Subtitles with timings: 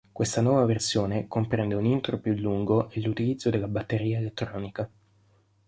[0.11, 4.89] Questa nuova versione comprende un intro più lungo, e l'utilizzo della batteria elettronica.